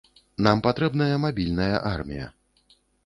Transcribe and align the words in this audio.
Нам 0.45 0.61
патрэбная 0.67 1.19
мабільная 1.25 1.75
армія. 1.93 2.27